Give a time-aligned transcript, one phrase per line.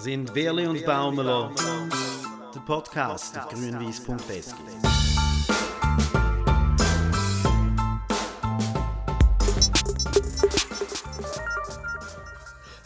[0.00, 1.50] Da sind Werli und Baumeler,
[2.54, 4.54] der Podcast auf grünwies.es.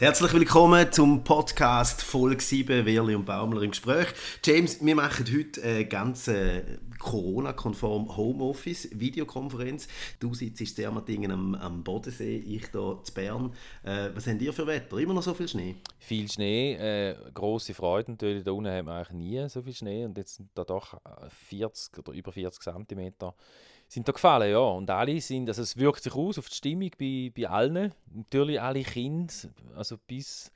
[0.05, 4.09] Herzlich willkommen zum Podcast Folge 7 Werli und Baumler im Gespräch.
[4.45, 6.62] James, wir machen heute eine ganz äh,
[6.98, 9.88] Corona-konform Homeoffice Videokonferenz.
[10.20, 13.55] Du sitzt in am, am Bodensee, ich hier zu Bern.
[13.83, 14.98] Äh, was habt ihr für Wetter?
[14.98, 15.77] Immer noch so viel Schnee?
[16.01, 18.45] Viel Schnee, äh, große Freude natürlich.
[18.45, 21.00] Da unten haben wir eigentlich nie so viel Schnee und jetzt sind da doch
[21.48, 23.14] 40 oder über 40 cm
[23.95, 24.59] sind da gefallen, ja.
[24.59, 27.95] Und alle sind, also es wirkt sich aus auf die Stimmung bei, bei allen.
[28.12, 29.33] Natürlich alle Kinder,
[29.77, 30.53] also bis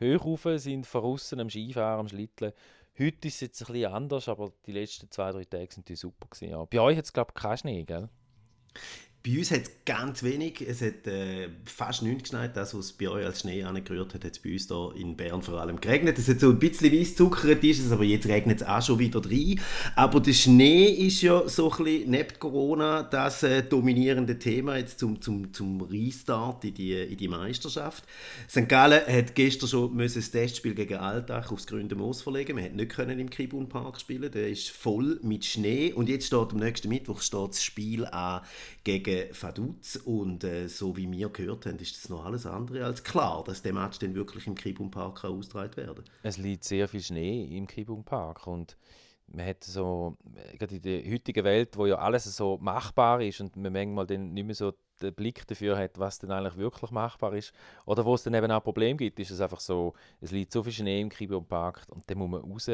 [0.00, 2.52] hoch rauf sind verrissen am Skifahren, am Schlitteln.
[2.98, 5.94] Heute ist es jetzt ein bisschen anders, aber die letzten zwei, drei Tage sind die
[5.94, 6.50] super gewesen.
[6.50, 6.64] Ja.
[6.64, 8.08] Bei euch hat es, glaube ich, keinen Schnee, gell?
[9.22, 12.56] Bei uns hat es ganz wenig, es hat äh, fast nichts geschneit.
[12.56, 15.42] Das, was bei euch als Schnee angerührt hat, hat es bei uns hier in Bern
[15.42, 16.18] vor allem geregnet.
[16.18, 19.22] Es hat so ein bisschen weißzuckert, ist es, aber jetzt regnet es auch schon wieder
[19.22, 19.60] rein.
[19.94, 24.98] Aber der Schnee ist ja so ein bisschen, neben Corona, das äh, dominierende Thema jetzt
[24.98, 28.04] zum, zum, zum Restart in die, in die Meisterschaft.
[28.48, 28.70] St.
[28.70, 32.56] Gallen hat gestern schon müssen das Testspiel gegen Alltag aufs grüne Moos verlegen.
[32.56, 34.32] Wir hätten nicht können im Kibun Park spielen.
[34.32, 35.92] Der ist voll mit Schnee.
[35.92, 38.40] Und jetzt steht am nächsten Mittwoch steht das Spiel an
[38.84, 43.04] gegen Vaduz und äh, so wie wir gehört haben, ist das noch alles andere als
[43.04, 47.02] klar, dass der Match dann wirklich im Kibum Park ausgetragen werden Es liegt sehr viel
[47.02, 48.76] Schnee im Kibum Park und
[49.32, 50.16] man hat so,
[50.58, 54.32] gerade in der heutigen Welt, wo ja alles so machbar ist und man manchmal dann
[54.32, 57.52] nicht mehr so den Blick dafür hat, was denn eigentlich wirklich machbar ist,
[57.86, 60.62] oder wo es dann eben auch Probleme gibt, ist es einfach so, es liegt so
[60.62, 62.68] viel Schnee im Kibum Park und dann muss man raus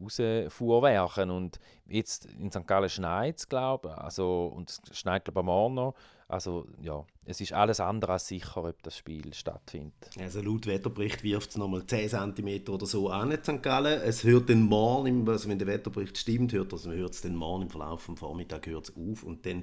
[0.00, 1.30] rausfuhrwerken.
[1.30, 2.66] Und jetzt in St.
[2.66, 3.98] Gallen schneit es, glaube ich.
[3.98, 5.94] Also, und es schneit, glaube ich, morgen noch.
[6.30, 10.10] Also ja, es ist alles andere als sicher, ob das Spiel stattfindet.
[10.20, 13.62] Also laut Wetterbericht wirft es nochmal 10 cm oder so an in St.
[13.62, 14.02] Gallen.
[14.02, 17.70] Es hört dann morgen, also wenn der Wetterbericht stimmt, hört also es dann morgen im
[17.70, 19.62] Verlauf des Vormittags hört auf und dann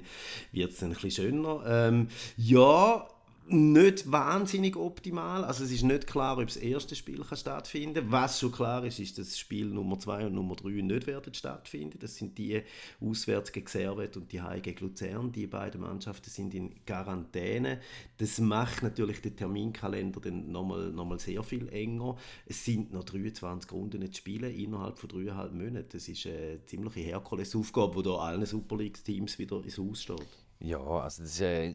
[0.50, 1.62] wird es ein bisschen schöner.
[1.66, 3.06] Ähm, ja,
[3.48, 5.44] nicht wahnsinnig optimal.
[5.44, 8.12] Also es ist nicht klar, ob das erste Spiel kann stattfinden kann.
[8.12, 11.98] Was schon klar ist, ist, dass Spiel Nummer 2 und Nummer 3 nicht werden stattfinden.
[12.00, 12.62] Das sind die
[13.00, 15.32] auswärts gegen Servet und die Heim gegen Luzern.
[15.32, 17.80] Die beiden Mannschaften sind in Quarantäne.
[18.18, 22.16] Das macht natürlich den Terminkalender dann nochmal, nochmal sehr viel enger.
[22.46, 25.88] Es sind noch 23 Runden zu spielen innerhalb von dreieinhalb Monaten.
[25.92, 30.26] Das ist eine ziemliche Herkulesaufgabe, die da allen Super League-Teams wieder ins Haus steht.
[30.60, 31.74] Ja, also das ist, äh,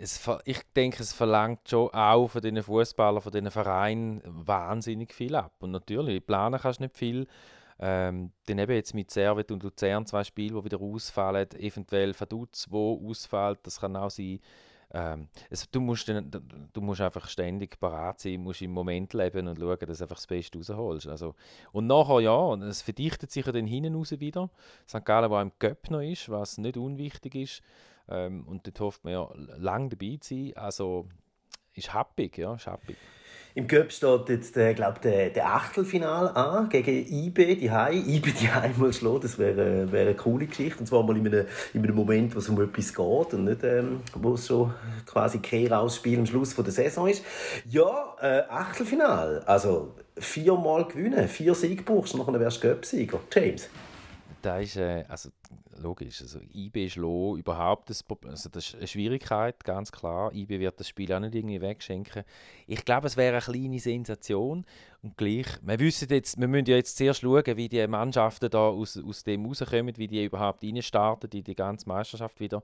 [0.00, 5.34] es, ich denke, es verlangt schon auch von den Fußballern, von den Vereinen wahnsinnig viel
[5.34, 5.54] ab.
[5.60, 7.26] Und natürlich, planen kannst du nicht viel.
[7.80, 12.66] Ähm, dann eben jetzt mit Servet und Luzern zwei Spiele, die wieder ausfallen, eventuell Vaduz,
[12.70, 14.40] wo ausfällt, das kann auch sein.
[14.90, 16.30] Ähm, es, du, musst dann,
[16.72, 20.16] du musst einfach ständig parat sein, musst im Moment leben und schauen, dass du einfach
[20.16, 21.08] das Beste rausholst.
[21.08, 21.34] Also,
[21.72, 24.50] und nachher ja, es verdichtet sich ja dann hinten raus wieder.
[24.88, 25.04] St.
[25.04, 25.52] Gallen, wo im
[25.90, 27.62] noch ist, was nicht unwichtig ist.
[28.10, 30.52] Ähm, und dort hofft man ja, lang dabei zu sein.
[30.56, 31.06] Also
[31.74, 32.96] ist happig, ja, ist happig.
[33.54, 37.92] Im Cup steht jetzt, äh, glaube der, der Achtelfinal an gegen IB die Hai.
[38.06, 40.78] IB die Hai mal schlagen, das wäre wär eine coole Geschichte.
[40.78, 43.64] Und zwar mal in einem, in einem Moment, wo es um etwas geht und nicht,
[43.64, 44.72] ähm, wo es schon
[45.06, 47.24] quasi Kehr-Ausspiel am Schluss von der Saison ist.
[47.68, 49.42] Ja, äh, Achtelfinal.
[49.44, 53.18] Also viermal gewinnen, vier Siege brauchst du, nachher wärst du Cup-Sieger.
[53.32, 53.68] James.
[54.42, 55.30] Da ist, äh, also
[55.80, 56.20] logisch.
[56.22, 60.32] Also IB Schlo überhaupt das, also das ist eine Schwierigkeit, ganz klar.
[60.32, 62.24] IB wird das Spiel auch nicht irgendwie wegschenken.
[62.66, 64.64] Ich glaube, es wäre eine kleine Sensation
[65.02, 65.46] und gleich.
[65.62, 69.24] Wir wissen jetzt, wir müssen ja jetzt zuerst schauen, wie die Mannschaften da aus, aus
[69.24, 72.62] dem rauskommen, wie die überhaupt reinstarten, die die ganze Meisterschaft wieder.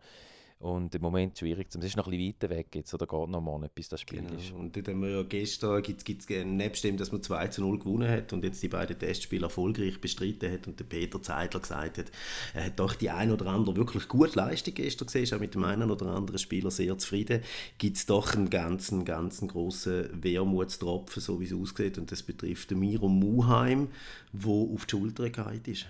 [0.60, 1.66] Und im Moment schwierig.
[1.68, 4.00] Es ist noch ein bisschen weiter weg jetzt, oder geht noch mal nicht, bis das
[4.00, 4.34] Spiel genau.
[4.34, 4.52] ist.
[4.52, 7.78] Und dann haben wir ja gestern, gibt es nebst dem, dass man 2 zu 0
[7.80, 11.98] gewonnen hat und jetzt die beiden Testspiele erfolgreich bestritten hat und der Peter Zeidler gesagt
[11.98, 12.06] hat,
[12.54, 15.64] er hat doch die ein oder andere wirklich gute Leistung gestern gesehen, auch mit dem
[15.64, 17.42] einen oder anderen Spieler sehr zufrieden,
[17.76, 22.70] gibt es doch einen ganzen, ganzen grossen Wermutstropfen, so wie es aussieht und das betrifft
[22.70, 23.88] Miro Muheim,
[24.32, 25.86] wo auf die Schulter gefallen ist.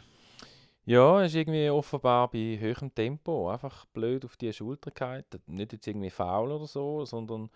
[0.87, 5.41] Ja, ist irgendwie offenbar bei höherem Tempo einfach blöd auf die Schulter gehalten.
[5.47, 7.49] Nicht jetzt irgendwie faul oder so, sondern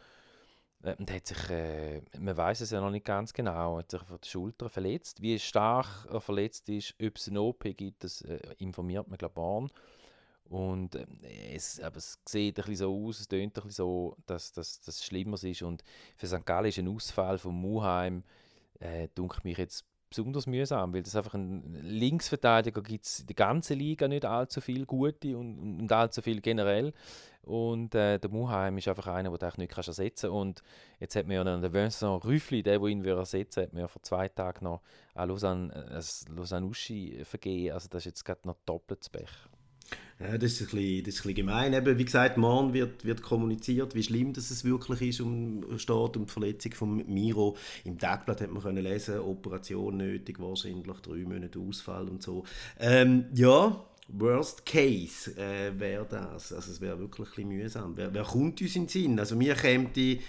[0.82, 4.18] äh, hat sich, äh, man weiß es ja noch nicht ganz genau, hat sich auf
[4.18, 5.20] die Schulter verletzt.
[5.20, 9.66] Wie stark er verletzt ist, ob es eine OP gibt, das äh, informiert man glaube
[9.66, 9.72] ich
[10.48, 11.06] und äh,
[11.54, 15.04] es, aber es sieht ein bisschen so aus, es tönt ein bisschen so, dass das
[15.04, 15.62] schlimmer ist.
[15.62, 15.84] Und
[16.16, 16.46] für St.
[16.46, 18.24] Gallen ist ein Ausfall von Muheim,
[18.80, 19.08] äh,
[19.42, 24.08] mich jetzt besonders mühsam, weil das einfach ein Linksverteidiger gibt es in der ganzen Liga
[24.08, 26.92] nicht allzu viel gute und, und allzu viel generell.
[27.42, 30.30] Und äh, der Muheim ist einfach einer, du nicht kannst ersetzen.
[30.30, 30.62] Und
[31.00, 34.28] jetzt hat man ja den Vincent Rüffli, der, der ihn ersetzen hat man vor zwei
[34.28, 34.82] Tagen noch
[35.14, 36.66] an Lausanne, äh, Lausanne
[37.24, 37.72] vergeben.
[37.72, 39.48] Also das ist jetzt gerade noch doppelt zu Pech.
[40.20, 41.72] Ja, das ist ein bisschen, das ist ein bisschen gemein.
[41.74, 46.16] Eben, wie gesagt, morgen wird, wird kommuniziert, wie schlimm das es wirklich ist, um, steht
[46.16, 47.56] um die Verletzung von Miro.
[47.84, 52.42] Im Tagblatt hat man können lesen, Operation nötig, wahrscheinlich drei Monate Ausfall und so.
[52.80, 56.52] Ähm, ja, Worst Case äh, wäre das.
[56.52, 57.96] Also es wäre wirklich ein bisschen mühsam.
[57.96, 59.20] Wer, wer kommt uns in den Sinn?
[59.20, 60.20] Also mir käme die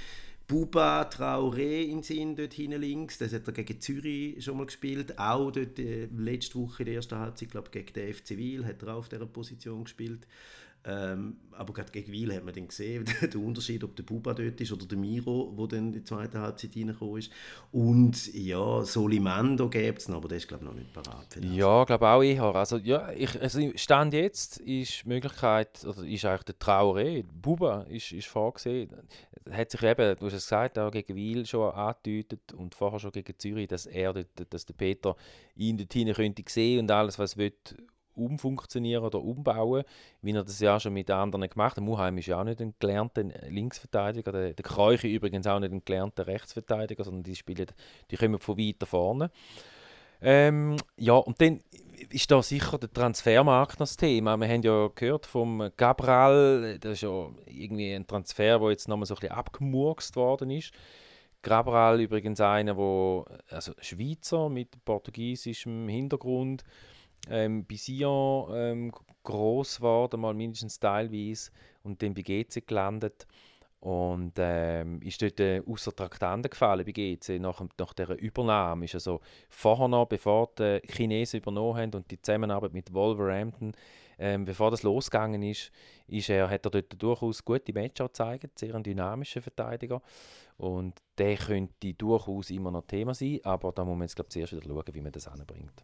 [0.49, 3.19] Buba Traoré in Sinn, dort hinten links.
[3.19, 5.19] Das hat er gegen Zürich schon mal gespielt.
[5.19, 8.81] Auch dort äh, letzte Woche in der ersten Halbzeit, glaube gegen den FC Wil hat
[8.81, 10.25] er auch auf dieser Position gespielt.
[10.85, 14.61] Ähm, aber gerade gegen Wiel hat man dann gesehen, den Unterschied, ob der Buba dort
[14.61, 17.31] ist oder der Miro, der dann in die zweite Halbzeit reingekommen ist.
[17.73, 21.37] Und ja, Solimando gäbe es noch, aber der ist glaube ich noch nicht parat.
[21.41, 22.55] Ja, glaube auch eher.
[22.55, 27.81] Also, ja, ich, also Stand jetzt ist die Möglichkeit, oder ist eigentlich der Traoré, Buba
[27.89, 28.89] ist, ist vorgesehen.
[29.51, 33.11] Hat sich eben, du hast es gesagt, auch gegen Wiel schon angedeutet und vorher schon
[33.11, 35.15] gegen Zürich, dass er, dass der Peter
[35.55, 37.51] ihn dort hinein könnte sehen und alles, was er
[38.19, 39.83] umfunktionieren oder umbauen,
[40.21, 41.83] wie er das ja schon mit anderen gemacht hat.
[41.83, 45.83] Muheim ist ja auch nicht ein gelernter Linksverteidiger, der, der Kreuche übrigens auch nicht ein
[45.83, 47.67] gelernter Rechtsverteidiger, sondern die spielen,
[48.11, 49.31] die kommen von weiter vorne.
[50.21, 51.61] Ähm, ja, und dann
[52.09, 54.37] ist da sicher der Transfermarkt noch das Thema.
[54.37, 59.05] Wir haben ja gehört vom Gabral, das ist ja irgendwie ein Transfer, der jetzt nochmal
[59.05, 60.73] so ein bisschen abgemurkst worden ist.
[61.41, 66.63] Gabral übrigens einer, wo, also Schweizer mit portugiesischem Hintergrund,
[67.29, 68.91] ähm, bei Sion ähm,
[69.23, 71.51] groß geworden, mal mindestens teilweise,
[71.83, 73.27] und dann bei GC gelandet.
[73.79, 78.85] Und ähm, ist dort äh, außer Traktanten gefallen bei GC nach, nach dieser Übernahme.
[78.85, 83.71] Ist also vorher noch, bevor die Chinesen übernommen haben und die Zusammenarbeit mit Wolverhampton,
[84.17, 85.71] ähm, bevor das losgegangen ist,
[86.07, 90.01] ist er, hat er dort durchaus gute Matches gezeigt, sehr ein dynamischer Verteidiger.
[90.57, 94.51] Und der könnte durchaus immer noch Thema sein, aber da muss man jetzt glaub, zuerst
[94.51, 95.83] wieder schauen, wie man das anbringt.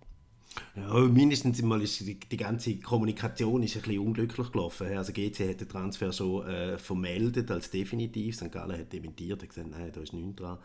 [0.76, 4.88] Ja, mindestens mal ist die, die, ganze Kommunikation ist ein bisschen unglücklich gelaufen.
[4.98, 8.36] Also GC hat den Transfer schon äh, vermeldet als definitiv.
[8.36, 8.52] St.
[8.52, 10.58] Gallen hat dementiert, hat gesagt, nein, da ist nichts dran.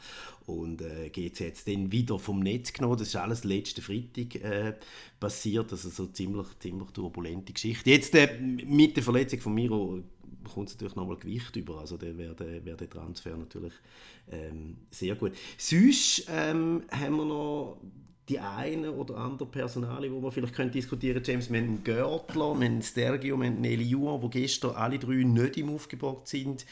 [0.47, 2.99] Und äh, GC hat es dann wieder vom Netz genommen.
[2.99, 4.75] Das ist alles letzten Freitag äh,
[5.19, 5.71] passiert.
[5.73, 7.91] Also so ziemlich, ziemlich turbulente Geschichte.
[7.91, 10.03] Jetzt äh, mit der Verletzung von Miro
[10.53, 11.79] kommt es natürlich nochmal Gewicht über.
[11.79, 13.75] Also der wäre der, wär der Transfer natürlich
[14.31, 15.33] ähm, sehr gut.
[15.57, 17.79] Sonst ähm, haben wir noch
[18.31, 22.69] die eine oder andere Personale, wo man vielleicht könnte diskutieren James, wir haben Görtler, wir
[22.69, 26.65] haben Stergio, wir haben Nelly Juan, wo gestern alle drei nicht im Aufgebot sind,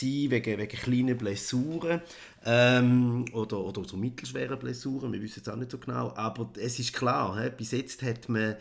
[0.00, 2.00] wegen, wegen kleinen Blessuren
[2.46, 6.78] ähm, oder, oder so mittelschweren Blessuren, wir wissen es auch nicht so genau, aber es
[6.78, 8.56] ist klar, he, bis jetzt hat man äh,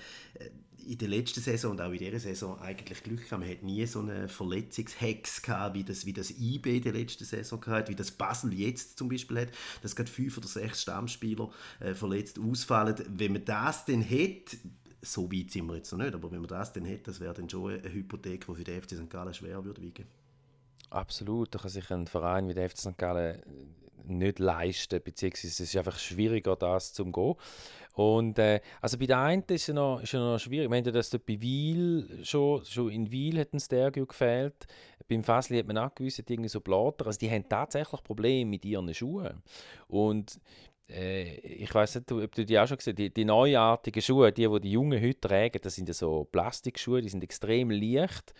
[0.85, 3.41] in der letzten Saison und auch in dieser Saison eigentlich Glück gehabt.
[3.41, 7.25] Man hat nie so eine Verletzungshex gehabt, wie das, wie das IB in der letzten
[7.25, 9.49] Saison gehabt, wie das Basel jetzt zum Beispiel hat,
[9.81, 11.49] dass gerade fünf oder sechs Stammspieler
[11.79, 12.95] äh, verletzt ausfallen.
[13.09, 14.57] Wenn man das dann hätte,
[15.01, 17.33] so weit sind wir jetzt noch nicht, aber wenn man das dann hätte, das wäre
[17.33, 19.09] dann schon eine Hypothek, die für den FC St.
[19.09, 20.05] Gallen schwer würde wiegen.
[20.89, 22.97] Absolut, da kann sich ein Verein wie der FC St.
[22.97, 23.41] Gallen
[24.05, 27.35] nicht leisten, beziehungsweise es ist einfach schwieriger, das zu gehen.
[27.93, 30.65] Und äh, also bei der einen ist es noch, ist es noch schwierig.
[30.65, 34.65] Ich meine, dass bei Wiel schon, schon in Wiel hat ein Stereo gefehlt.
[35.07, 37.05] Beim Fasli hat man gewusst, irgendwie so Blatter.
[37.05, 39.43] Also die haben tatsächlich Probleme mit ihren Schuhen.
[39.87, 40.39] Und
[40.89, 44.31] äh, ich weiß nicht, ob du die auch schon gesehen hast, die, die neuartigen Schuhe,
[44.31, 48.33] die, die die Jungen heute tragen, das sind so Plastikschuhe, die sind extrem leicht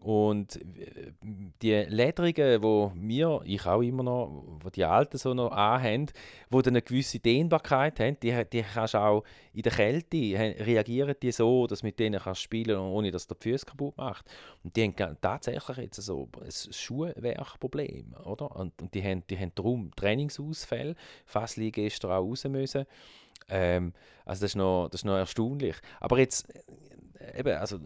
[0.00, 1.12] und äh,
[1.60, 6.06] die Ledrigen, wo wir, ich auch immer noch, wo die Alten so noch anhaben,
[6.52, 11.66] die eine gewisse Dehnbarkeit haben, die, die kannst auch in der Kälte, reagieren die so,
[11.66, 14.24] dass du mit denen kannst spielen ohne dass du die Füße kaputt macht.
[14.62, 18.54] Und die haben tatsächlich jetzt so ein Schuhwerkproblem, oder?
[18.54, 20.94] Und, und die, haben, die haben darum Trainingsausfälle,
[21.26, 22.86] fast gestern auch raus müssen.
[23.48, 23.92] Ähm,
[24.24, 25.76] also das ist, noch, das ist noch erstaunlich.
[26.00, 26.46] Aber jetzt,
[27.36, 27.78] eben, also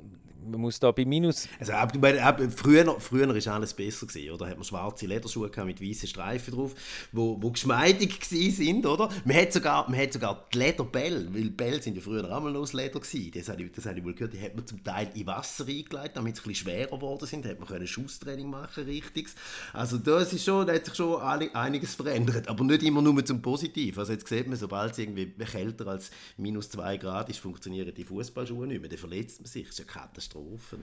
[0.46, 1.48] man muss da bei Minus...
[1.58, 4.46] Also, ab, ab, früher, früher war alles besser, gewesen, oder?
[4.46, 6.74] hat man schwarze Lederschuhe mit weißen Streifen drauf,
[7.12, 9.08] wo, wo geschmeidig sind, oder?
[9.24, 12.54] Man hat sogar, man hat sogar die Lederbälle, weil Bälle sind ja früher auch mal
[12.56, 13.30] aus Leder gewesen.
[13.34, 15.66] Das habe ich, das habe ich wohl gehört, die hat man zum Teil in Wasser
[15.66, 19.34] eingelegt, damit sie ein bisschen schwerer geworden sind, da hat man können Schusstraining machen, richtiges.
[19.72, 23.40] Also das ist schon, da hat sich schon einiges verändert, aber nicht immer nur zum
[23.42, 23.98] Positiven.
[23.98, 28.04] Also jetzt sieht man, sobald es irgendwie kälter als minus 2 Grad ist, funktionieren die
[28.04, 28.90] Fußballschuhe nicht mehr,
[29.22, 30.78] dann verletzt man sich, das ist ja Katastrophe.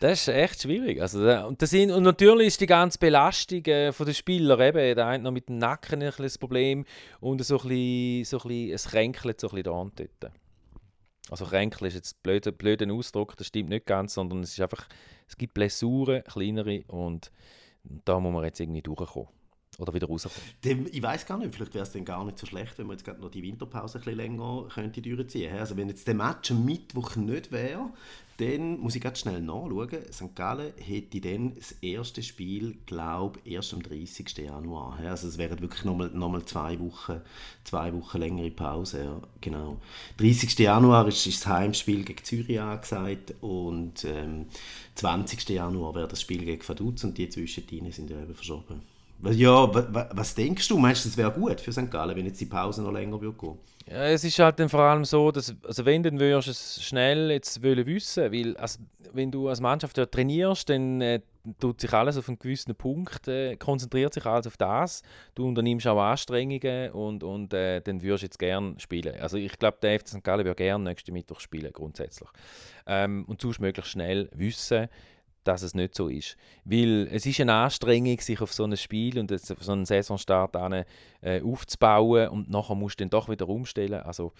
[0.00, 1.00] Das ist echt schwierig.
[1.00, 4.96] Also, und, das sind, und natürlich ist die ganze Belastung äh, von den Spielern eben,
[4.96, 6.84] der eine noch mit dem Nacken ein das Problem
[7.20, 10.32] und so ein bisschen, so ein bisschen, es kränkelt so ein da und.
[11.30, 14.60] Also kränkeln ist jetzt ein blöder, blöder Ausdruck, das stimmt nicht ganz, sondern es ist
[14.60, 14.88] einfach,
[15.28, 17.30] es gibt Blessuren, kleinere und
[18.04, 19.28] da muss man jetzt irgendwie durchkommen.
[19.78, 20.36] Oder wieder rauskommen.
[20.64, 22.98] Dem, ich weiß gar nicht, vielleicht wäre es dann gar nicht so schlecht, wenn man
[22.98, 25.60] jetzt noch die Winterpause ein bisschen länger könnte durchziehen könnte.
[25.60, 27.88] Also wenn jetzt der Match am Mittwoch nicht wäre,
[28.36, 29.88] dann muss ich ganz schnell nachschauen.
[30.12, 30.34] St.
[30.34, 34.36] Gallen hätte dann das erste Spiel, glaube ich, erst am 30.
[34.38, 34.98] Januar.
[34.98, 37.20] Also es wären wirklich nochmal noch mal zwei Wochen,
[37.64, 39.04] zwei Wochen längere Pause.
[39.04, 39.78] Ja, genau.
[40.18, 40.58] 30.
[40.58, 44.46] Januar ist, ist das Heimspiel gegen Zürich angesagt und ähm,
[44.96, 45.48] 20.
[45.48, 48.91] Januar wäre das Spiel gegen Vaduz und die zwischendrin sind ja eben verschoben.
[49.30, 49.70] Ja,
[50.14, 50.78] was denkst du?
[50.78, 51.90] Meinst du, das wäre gut für St.
[51.90, 53.58] Gallen, wenn jetzt die Pause noch länger würde gehen?
[53.88, 56.82] Ja, es ist halt dann vor allem so, dass also wenn dann würdest du es
[56.82, 58.80] schnell jetzt wollen wissen, weil also,
[59.12, 61.20] wenn du als Mannschaft ja trainierst, dann äh,
[61.60, 65.02] tut sich alles auf einen gewissen Punkt, äh, konzentriert sich alles auf das.
[65.34, 69.20] Du unternimmst auch Anstrengungen und, und äh, dann würdest du jetzt gerne spielen.
[69.20, 70.24] Also ich glaube, der FC St.
[70.24, 72.28] Gallen würde gerne nächsten Mittwoch spielen, grundsätzlich.
[72.86, 74.88] Ähm, und sonst möglichst schnell wissen,
[75.44, 76.36] dass es nicht so ist.
[76.64, 80.56] Weil es ist eine Anstrengung, sich auf so ein Spiel und auf so einen Saisonstart
[80.56, 80.84] an,
[81.20, 84.00] äh, aufzubauen und nachher musst du dann doch wieder umstellen.
[84.02, 84.32] Also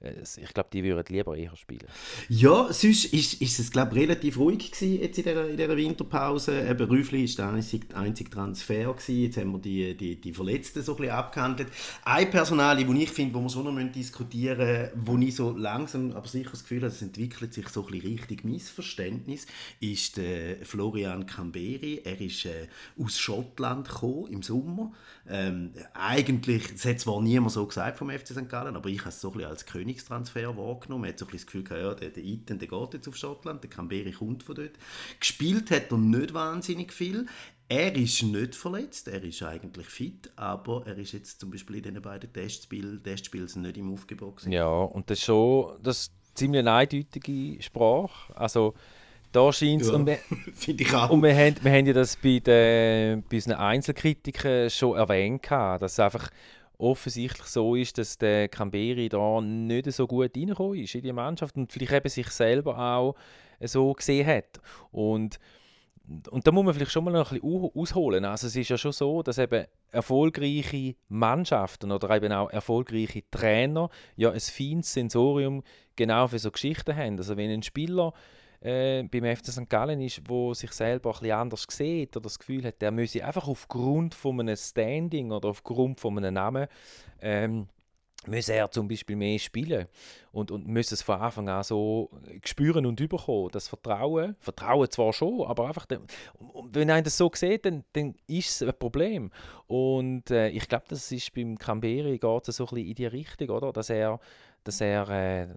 [0.00, 1.86] ich glaube, die würden lieber eher spielen.
[2.28, 6.68] Ja, sonst ist, ist es glaube relativ ruhig gewesen jetzt in dieser, in dieser Winterpause.
[6.68, 9.22] Eben Rüfli war der einzige, einzige Transfer gewesen.
[9.22, 11.68] Jetzt haben wir die, die, die Verletzten so ein bisschen abgehandelt.
[12.04, 16.12] Ein Personal, die ich finde, wo wir schon noch diskutieren müssen, wo ich so langsam
[16.12, 19.46] aber sicher das Gefühl habe, es entwickelt sich so ein bisschen richtig Missverständnis,
[19.80, 22.02] ist der Florian Camberi.
[22.04, 22.68] Er ist äh,
[23.02, 24.92] aus Schottland gekommen, im Sommer.
[25.28, 28.48] Ähm, eigentlich, das hat zwar niemand so gesagt vom FC St.
[28.48, 31.02] Gallen, aber ich habe es so ein bisschen als Königstransfer wahrgenommen.
[31.02, 33.08] Man hat so ein bisschen das Gefühl gehabt, ja, der, der Iten, der geht jetzt
[33.08, 34.72] auf Schottland, der Camberi kommt von dort.
[35.18, 37.26] Gespielt hat er nicht wahnsinnig viel.
[37.68, 41.94] Er ist nicht verletzt, er ist eigentlich fit, aber er ist jetzt zum Beispiel in
[41.94, 44.46] den beiden Testspielen, Testspielen nicht im Aufgebot.
[44.46, 48.34] Ja, und das ist schon das ist ziemlich eine eindeutige Sprache.
[48.36, 48.74] Also
[49.32, 49.88] da scheint es.
[49.88, 49.98] Ja,
[50.66, 51.10] ich auch.
[51.10, 55.92] Und wir haben, wir haben ja das bei, den, bei unseren Einzelkritiken schon erwähnt, dass
[55.92, 56.30] es einfach
[56.78, 61.56] offensichtlich so ist, dass der Camberi da nicht so gut reingekommen ist in die Mannschaft
[61.56, 63.14] und vielleicht eben sich selber auch
[63.60, 64.60] so gesehen hat.
[64.92, 65.38] Und,
[66.30, 68.24] und da muss man vielleicht schon mal noch ein bisschen ausholen.
[68.24, 73.90] Also es ist ja schon so, dass eben erfolgreiche Mannschaften oder eben auch erfolgreiche Trainer
[74.16, 75.64] ja ein feines Sensorium
[75.96, 77.18] genau für so Geschichten haben.
[77.18, 78.12] Also wenn ein Spieler
[78.60, 79.68] äh, beim FC St.
[79.68, 83.24] Gallen ist, wo sich selber ein bisschen anders sieht oder das Gefühl hat, der müsse
[83.24, 86.66] einfach aufgrund von einem Standing oder aufgrund von einem Namen
[87.20, 87.68] ähm,
[88.26, 89.86] müsse er zum Beispiel mehr spielen
[90.32, 92.10] und, und müsse es von Anfang an so
[92.44, 93.50] spüren und überkommen.
[93.52, 95.86] Das Vertrauen, Vertrauen zwar schon, aber einfach,
[96.70, 99.30] wenn einer das so sieht, dann, dann ist es ein Problem.
[99.66, 103.50] Und äh, ich glaube, das ist beim Camberi geht so ein bisschen in die Richtung,
[103.50, 103.72] oder?
[103.72, 104.20] dass er
[104.68, 105.48] dass er äh,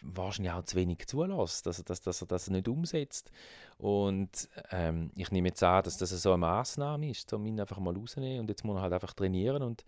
[0.00, 3.30] wahrscheinlich auch zu wenig zulässt, dass, dass, dass er das nicht umsetzt.
[3.76, 7.78] Und ähm, ich nehme jetzt an, dass das so eine Maßnahme ist, um ihn einfach
[7.78, 9.84] mal rauszunehmen und jetzt muss er halt einfach trainieren und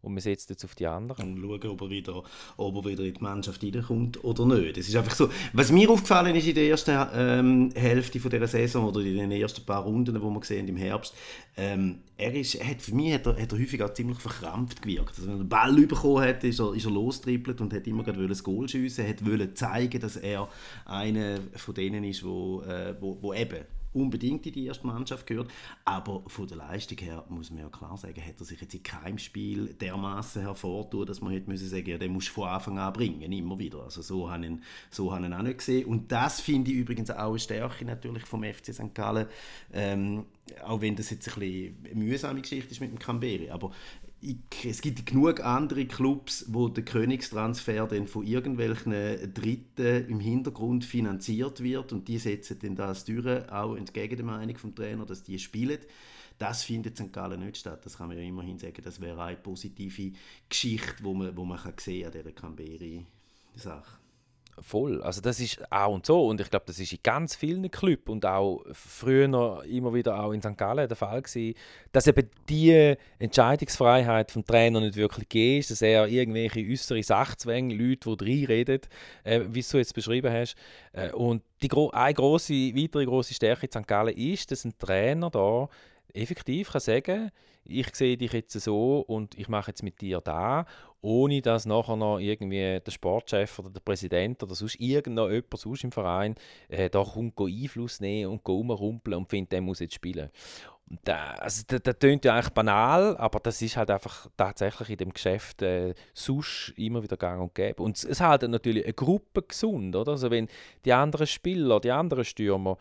[0.00, 1.34] und man setzt jetzt auf die anderen.
[1.34, 2.22] Und schauen, ob er wieder,
[2.56, 4.78] ob er wieder in die Mannschaft reinkommt oder nicht.
[4.78, 8.46] Es ist einfach so, was mir aufgefallen ist in der ersten ähm, Hälfte von dieser
[8.46, 11.14] Saison oder in den ersten paar Runden, die wir gesehen im Herbst,
[11.56, 15.10] ähm, er ist, hat, für mich hat er, hat er häufig auch ziemlich verkrampft gewirkt.
[15.16, 18.26] Also wenn er den Ball bekommen hat, ist er, er lostrippelt und hat immer gerade
[18.28, 20.48] das Goal schiessen, hat wollte zeigen, dass er
[20.84, 25.50] einer von denen ist, wo, äh, wo, wo eben unbedingt in die erste Mannschaft gehört.
[25.84, 28.82] Aber von der Leistung her muss man ja klar sagen, hat er sich jetzt in
[28.82, 32.78] keinem Spiel dermaßen hervortun, dass man hätte müssen sagen, ja, den musst du von Anfang
[32.78, 33.82] an bringen, immer wieder.
[33.82, 35.86] Also so habe ich ihn, so habe ich ihn auch nicht gesehen.
[35.86, 38.94] Und das finde ich übrigens auch eine Stärke natürlich vom FC St.
[38.94, 39.26] Gallen,
[39.72, 40.26] ähm,
[40.64, 43.50] auch wenn das jetzt ein bisschen eine mühsame Geschichte ist mit dem Camberi.
[43.50, 43.72] Aber
[44.20, 48.92] es gibt genug andere Clubs, wo der Königstransfer dann von irgendwelchen
[49.32, 54.56] Dritten im Hintergrund finanziert wird und die setzen dann das durch, auch entgegen der Meinung
[54.56, 55.78] vom Trainer, dass die spielen.
[56.38, 57.12] Das findet in St.
[57.12, 57.84] Gallen nicht statt.
[57.84, 58.82] Das kann man ja immerhin sagen.
[58.82, 60.12] Das wäre eine positive
[60.48, 63.97] Geschichte, wo man, wo man kann sehen an dieser Camberi-Sache
[64.62, 65.02] voll.
[65.02, 68.08] Also das ist auch und so und ich glaube, das ist in ganz vielen Clubs
[68.08, 70.56] und auch früher immer wieder auch in St.
[70.56, 71.54] Gallen der Fall gewesen,
[71.92, 77.74] dass eben die Entscheidungsfreiheit vom Trainer nicht wirklich gegeben ist, dass er irgendwelche äußere Sachzwänge,
[77.74, 78.80] Leute, die reinreden,
[79.24, 80.56] äh, wie du jetzt beschrieben hast.
[80.92, 83.86] Äh, und die, eine große, weitere große Stärke in St.
[83.86, 85.68] Gallen ist, dass ein Trainer da
[86.14, 87.30] effektiv kann sagen
[87.68, 90.64] ich sehe dich jetzt so und ich mache jetzt mit dir da,
[91.00, 95.92] ohne dass nachher noch irgendwie der Sportchef oder der Präsident oder sonst irgendjemand sonst im
[95.92, 96.34] Verein
[96.68, 100.30] äh, da kommt Einfluss nehmen und rumrumpeln und findet, der muss jetzt spielen.
[100.90, 104.88] Und das, also, das, das klingt ja eigentlich banal, aber das ist halt einfach tatsächlich
[104.90, 107.82] in dem Geschäft äh, sonst immer wieder gang und gäbe.
[107.82, 110.12] Und es hält natürlich eine Gruppe gesund, oder?
[110.12, 110.48] Also wenn
[110.86, 112.78] die anderen Spieler, die anderen Stürmer,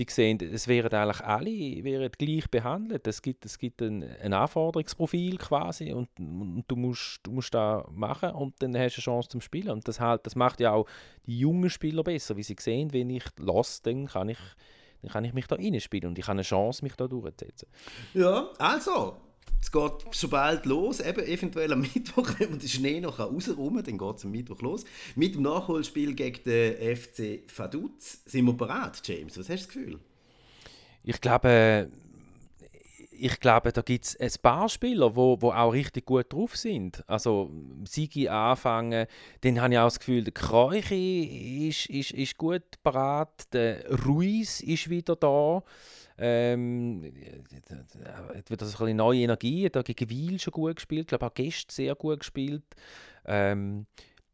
[0.00, 3.06] die sehen, es wären eigentlich alle wären gleich behandelt.
[3.06, 7.86] Es gibt, es gibt ein, ein Anforderungsprofil quasi und, und, du, musst, du musst da
[7.90, 9.70] machen und dann hast du eine Chance zum Spielen.
[9.70, 10.86] Und das, halt, das macht ja auch
[11.26, 14.38] die jungen Spieler besser, wie sie sehen, wenn ich los, dann kann ich
[15.02, 17.68] dann kann ich mich da reinspielen und ich habe eine Chance, mich da durchzusetzen.
[18.12, 19.16] Ja, also,
[19.62, 23.84] es geht schon bald los, eben eventuell am Mittwoch, wenn man den Schnee noch rausräumen
[23.84, 24.84] dann geht es am Mittwoch los.
[25.16, 29.38] Mit dem Nachholspiel gegen den FC Vaduz sind wir bereit, James.
[29.38, 29.98] Was hast du das Gefühl?
[31.02, 31.90] Ich glaube,
[33.20, 37.04] ich glaube, da gibt es ein paar Spieler, wo, wo auch richtig gut drauf sind.
[37.06, 37.50] Also
[37.84, 39.06] Sigi anfangen,
[39.42, 44.60] dann habe ich auch das Gefühl, der Kreuchi ist, ist, ist gut parat, der Ruiz
[44.60, 45.62] ist wieder da.
[46.22, 47.12] Ähm,
[48.36, 51.34] hat wieder so eine neue Energie, hat gegen Wiel schon gut gespielt, ich glaube auch
[51.34, 52.62] gestern sehr gut gespielt.
[53.24, 53.86] Ähm,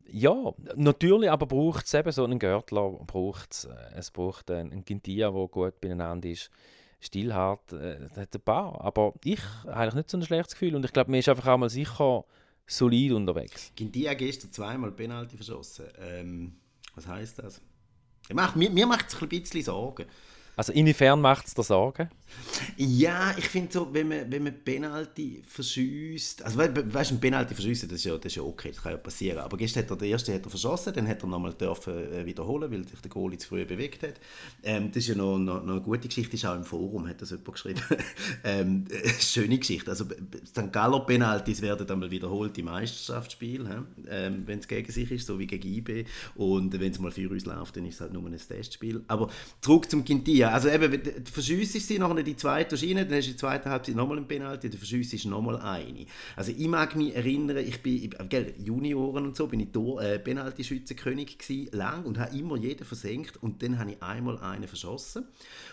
[0.08, 4.84] ja, natürlich, aber braucht es eben so einen Görtler, braucht's, äh, es braucht einen, einen
[4.84, 6.50] Gintia, der gut beieinander ist.
[7.00, 8.80] Stilhart äh, hat ein paar.
[8.80, 11.46] Aber ich habe eigentlich nicht so ein schlechtes Gefühl und ich glaube, mir ist einfach
[11.46, 12.24] auch mal sicher
[12.66, 13.72] solid unterwegs.
[13.76, 15.86] Gindia gestern zweimal Penalty verschossen.
[15.98, 16.56] Ähm,
[16.94, 17.60] was heißt das?
[18.56, 20.06] Mir macht es ein bisschen Sorgen.
[20.56, 22.10] Also inwiefern macht es dir Sorgen?
[22.76, 27.54] Ja, ich finde so, wenn man, wenn man Penalty verschießt, also weißt du, ein Penalty
[27.54, 29.38] verschießen, das, ist ja, das ist ja okay, das kann ja passieren.
[29.38, 32.24] Aber gestern hat er den ersten hat er verschossen, dann hat er nochmal dürfen äh,
[32.24, 34.14] wiederholen, weil sich der Goalie zu früh bewegt hat.
[34.62, 37.20] Ähm, das ist ja noch, noch, noch, eine gute Geschichte, ist auch im Forum, hat
[37.20, 37.82] das jemand geschrieben.
[38.44, 39.90] ähm, äh, schöne Geschichte.
[39.90, 40.72] Also St.
[40.72, 43.68] Galler Penaltys werden einmal wiederholt im Meisterschaftsspiel,
[44.08, 46.04] ähm, wenn es gegen sich ist, so wie gegen IB.
[46.34, 49.02] Und wenn es mal für uns läuft, dann ist es halt nur ein Testspiel.
[49.08, 49.28] Aber
[49.60, 53.32] zurück zum Quintia ja, also eben, verschiessest sie nachher die zweite Schiene, dann hast du
[53.32, 56.06] die zweite Halbzeit nochmal einen Penalty, dann verschiessest du nochmal eine.
[56.34, 61.38] Also ich mag mich erinnern, ich bin, gell, Junioren und so, bin ich äh, Penalty-Schützenkönig
[61.38, 65.26] gewesen, lang und habe immer jeden versenkt und dann habe ich einmal einen verschossen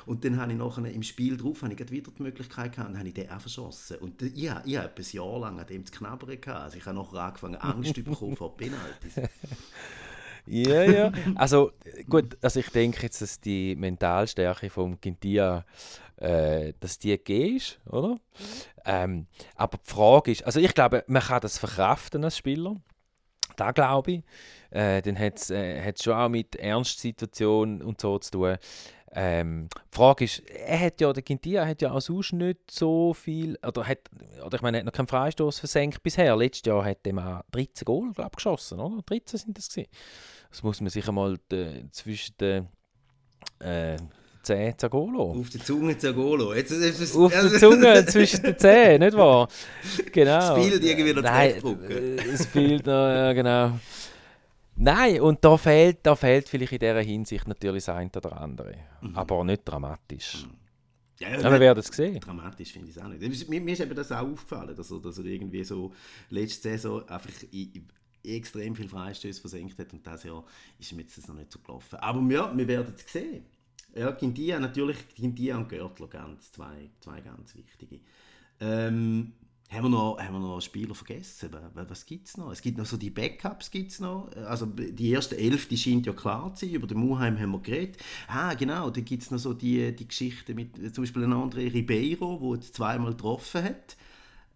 [0.05, 2.97] und dann habe ich nachher im Spiel drauf, habe ich wieder die Möglichkeit gehabt, dann
[2.97, 5.85] habe ich den auch verschossen und ich, habe, ich habe ein Jahr lang an dem
[5.85, 9.15] zu knabbern gehabt, also ich habe nachher angefangen Angst zu bekommen vor Penaltys.
[10.45, 11.11] Ja, ja.
[11.35, 11.71] Also
[12.09, 15.65] gut, also ich denke jetzt, dass die Mentalstärke von Gintia,
[16.17, 18.19] äh, dass die gegeben ist, oder?
[18.85, 22.75] Ähm, aber die Frage ist, also ich glaube, man kann das verkraften als Spieler.
[23.55, 24.23] Da glaube ich.
[24.71, 28.57] Äh, dann hat es äh, schon auch mit Ernstsituationen und so zu tun.
[29.15, 33.13] Ähm, die Frage ist, er hat ja, der Quintia hat ja auch sonst nicht so
[33.13, 33.99] viel, oder, hat,
[34.43, 36.35] oder ich meine, hat noch keinen Freistoß versenkt bisher.
[36.35, 39.03] Letztes Jahr hat er mal 13 Goal, glaube geschossen, oder?
[39.03, 39.89] 13 sind das gewesen.
[40.49, 42.69] Das muss man sich einmal de, zwischen den
[43.59, 43.97] äh,
[44.43, 49.17] Zähnen zergehen Auf der Zunge zergehen jetzt, jetzt, Auf der Zunge zwischen den Zähnen, nicht
[49.17, 49.47] wahr?
[50.11, 50.39] Genau.
[50.39, 51.55] Das Bild irgendwie noch Nein,
[51.89, 53.79] äh, Das Bild noch, ja genau.
[54.75, 58.75] Nein, und da fehlt, da fehlt vielleicht in dieser Hinsicht natürlich das eine oder andere.
[59.01, 59.15] Mhm.
[59.15, 60.45] Aber nicht dramatisch.
[60.45, 60.57] Mhm.
[61.19, 62.19] Ja, ja, wir werden es sehen.
[62.19, 63.49] Dramatisch finde ich es auch nicht.
[63.49, 65.93] Mir, mir ist eben das auch aufgefallen, dass er, dass er irgendwie so
[66.29, 67.29] letzte Saison einfach
[68.23, 70.43] extrem viel Freistöße versenkt hat und das Jahr
[70.79, 71.97] ist ihm jetzt noch nicht so gelaufen.
[71.97, 73.45] Aber ja, wir werden es sehen.
[73.95, 77.99] Ja, Quintia, natürlich Quintia und Görtler, ganz, zwei, zwei ganz wichtige.
[78.59, 79.33] Ähm,
[79.73, 81.49] haben wir noch, haben wir noch Spieler vergessen?
[81.73, 82.51] Was gibt es noch?
[82.51, 83.71] Es gibt noch so die Backups.
[83.71, 84.29] Gibt's noch.
[84.45, 86.75] Also die erste Elf die scheint ja klar zu sein.
[86.75, 87.97] Über den Muheim haben wir geredet.
[88.27, 88.91] Ah, genau.
[88.91, 92.71] Da gibt es noch so die, die Geschichte mit zum Beispiel einem André Ribeiro, der
[92.71, 93.97] zweimal getroffen hat.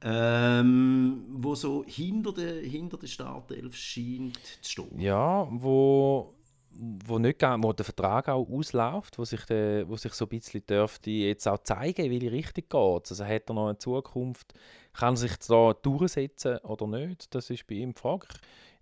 [0.04, 5.00] Ähm, wo so hinter der, hinter der Startelf scheint zu stehen.
[5.00, 6.37] Ja, wo
[6.80, 10.66] wo, nicht, wo der Vertrag auch ausläuft, wo sich, der, wo sich so ein bisschen
[10.66, 13.10] dürfte jetzt auch zeigen, wie die richtig geht.
[13.10, 14.54] Also hat er noch eine Zukunft,
[14.94, 17.34] kann er sich da durchsetzen oder nicht?
[17.34, 18.28] Das ist bei ihm die Frage.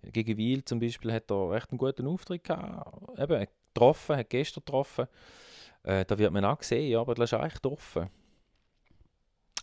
[0.02, 3.18] Gegen Wiel zum Beispiel hat er recht einen guten Auftritt gehabt.
[3.18, 5.06] Eben, getroffen, hat gestern getroffen.
[5.82, 8.08] Äh, da wird man auch sehen, aber das ist eigentlich getroffen.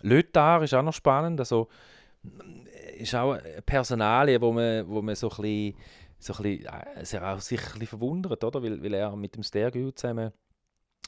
[0.01, 1.39] Lötar ist auch noch spannend.
[1.39, 1.67] Also,
[2.97, 5.75] ist auch eine Personalie, wo man, wo man so ein bisschen
[6.23, 8.63] so ein bisschen, äh, auch ein verwundert, oder?
[8.63, 10.31] Weil, weil er mit dem Stergü zusammen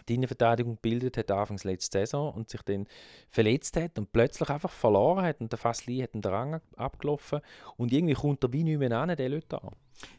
[0.09, 2.87] die Innenverteidigung gebildet hat, anfangs letzte Saison, und sich dann
[3.29, 7.39] verletzt hat und plötzlich einfach verloren hat und der Fassli hat den Rang abgelaufen
[7.77, 9.71] und irgendwie kommt er wie nicht mehr an, der Leute an.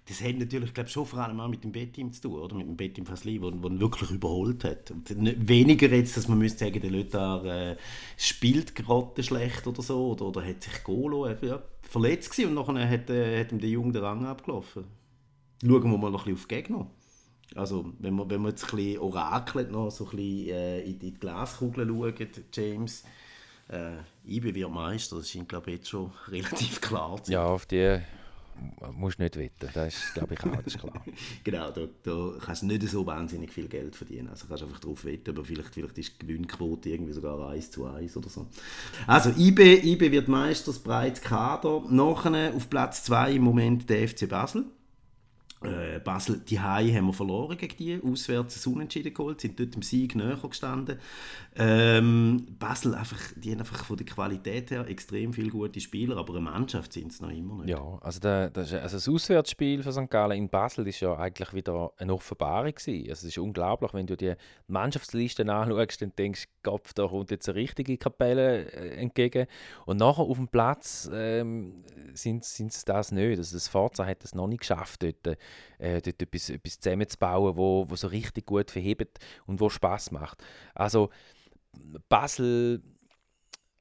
[0.09, 2.55] Das hat natürlich glaub, schon vor allem auch mit dem Bettim zu tun, oder?
[2.55, 4.91] mit dem Bettim Fasli, der ihn wirklich überholt hat.
[4.93, 5.09] Und
[5.49, 7.77] weniger jetzt, dass man müsste sagen, der Lötar äh,
[8.17, 12.89] spielt gerade schlecht oder so, oder, oder hat sich Golo äh, ja, verletzt und nachher
[12.89, 14.85] hat, äh, hat ihm der Junge den Rang abgelaufen.
[15.61, 16.87] Schauen wir mal noch ein bisschen auf die Gegner.
[17.55, 20.99] Also, wenn man, wenn man jetzt ein bisschen orakelt, noch so ein bisschen äh, in
[20.99, 23.05] die Glaskugel schaut, James,
[23.69, 27.21] äh, IB wird Meister, das ist glaube ich jetzt schon relativ klar.
[27.29, 28.01] Ja, auf die
[28.93, 31.05] musst nicht wetten, das ist glaube ich auch, das klar.
[31.45, 35.05] genau, da, da kannst du nicht so wahnsinnig viel Geld verdienen, also kannst einfach darauf
[35.05, 38.47] wetten, aber vielleicht, vielleicht ist die Gewinnquote irgendwie sogar 1 zu 1 oder so.
[39.07, 44.09] Also, IB, IB wird Meister, das breites Kader, nachher auf Platz 2 im Moment der
[44.09, 44.65] FC Basel
[45.63, 49.75] äh, Basel, die Hai haben wir verloren gegen die, auswärts ein Unentschieden geholt, sind dort
[49.75, 50.99] im Sieg näher gestanden.
[51.57, 56.35] Ähm, Basel, einfach, die haben einfach von der Qualität her extrem viele gute Spieler, aber
[56.35, 57.71] eine Mannschaft sind es noch immer nicht.
[57.71, 60.11] Ja, also, der, das, also das Auswärtsspiel von St.
[60.11, 63.09] Gallen in Basel ist ja eigentlich wieder eine Offenbarung gewesen.
[63.09, 64.35] Also es ist unglaublich, wenn du die
[64.69, 69.47] Mannschaftsliste anschaust, dann denkst Gott, da kommt jetzt eine richtige Kapelle äh, entgegen.
[69.87, 73.39] Und nachher auf dem Platz ähm, sind es das nicht.
[73.39, 75.39] Also das Forza hat es noch nicht geschafft, dort
[75.79, 80.43] äh, dort etwas, etwas zusammenzubauen, wo, wo so richtig gut verhebt und wo Spaß macht.
[80.75, 81.11] Also
[82.09, 82.83] Basel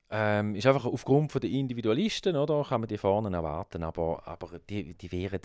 [0.10, 4.93] ähm, ist einfach aufgrund der Individualisten, oder, kann man die vorne erwarten, aber, aber die,
[4.93, 5.41] die wären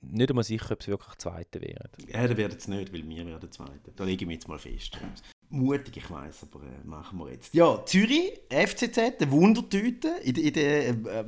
[0.00, 1.90] nicht einmal sicher, ob sie wirklich Zweite wären.
[2.08, 3.92] Ja, dann werden es nicht, weil wir werden Zweite.
[3.94, 4.98] Da lege ich mich jetzt mal fest.
[5.48, 7.54] Mutig, ich weiß, aber äh, machen wir jetzt.
[7.54, 10.08] Ja, Zürich, FCZ, eine Wundertüte.
[10.24, 11.24] In, in der, äh,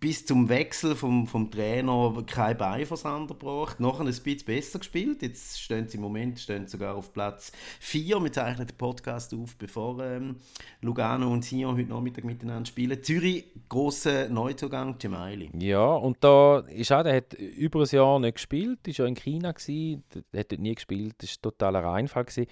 [0.00, 3.78] bis zum Wechsel vom, vom Trainer kein Beiversand gebracht.
[3.78, 5.22] Nachher ein bisschen besser gespielt.
[5.22, 8.20] Jetzt stehen sie im Moment stehen sogar auf Platz 4.
[8.20, 10.36] Wir zeichnen den Podcast auf, bevor ähm,
[10.80, 13.00] Lugano und Sion heute Nachmittag miteinander spielen.
[13.02, 15.50] Zürich, grosser Neuzugang, Gemaili.
[15.56, 19.14] Ja, und da ist auch, der hat über ein Jahr nicht gespielt, ist ja in
[19.14, 20.02] China, gewesen,
[20.32, 22.24] der hat dort nie gespielt, das war totaler Reinfall.
[22.24, 22.46] Gewesen.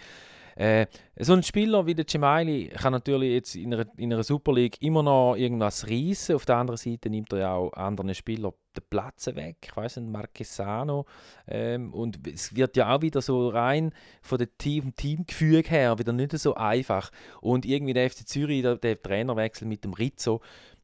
[0.58, 4.52] Äh, so ein Spieler wie der Cemaili kann natürlich jetzt in einer, in einer Super
[4.52, 6.34] League immer noch irgendwas reissen.
[6.34, 9.58] Auf der anderen Seite nimmt er ja auch anderen Spielern den Platz weg.
[9.62, 11.06] Ich weiß nicht, Marquesano.
[11.46, 16.12] Ähm, und es wird ja auch wieder so rein von dem Team, Teamgefüge her wieder
[16.12, 17.12] nicht so einfach.
[17.40, 20.40] Und irgendwie der FC Zürich, der, der Trainerwechsel mit dem Rizzo,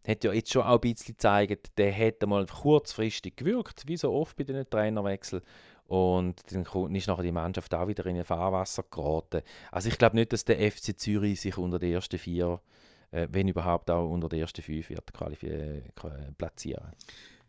[0.07, 4.13] hat ja jetzt schon auch ein bisschen gezeigt, der hätte mal kurzfristig gewirkt, wie so
[4.13, 5.43] oft bei den Trainerwechseln.
[5.95, 6.65] Und dann
[6.97, 9.43] ist nachher die Mannschaft auch wieder in ein Fahrwasser geraten.
[9.71, 12.59] Also ich glaube nicht, dass der FC Zürich sich unter den ersten vier,
[13.13, 15.05] äh, wenn überhaupt auch unter den ersten fünf wird
[15.45, 15.83] äh,
[16.37, 16.91] platzieren.